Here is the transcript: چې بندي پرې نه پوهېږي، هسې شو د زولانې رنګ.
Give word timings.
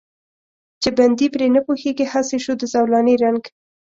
چې 0.81 0.89
بندي 0.97 1.27
پرې 1.33 1.47
نه 1.55 1.61
پوهېږي، 1.65 2.05
هسې 2.13 2.37
شو 2.43 2.53
د 2.61 2.63
زولانې 2.73 3.15
رنګ. 3.23 3.43